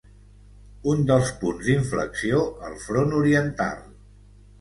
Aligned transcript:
Un 0.93 1.03
dels 1.11 1.27
punts 1.41 1.61
d'inflexió 1.67 2.39
al 2.71 2.79
Front 2.87 3.13
Oriental. 3.19 3.85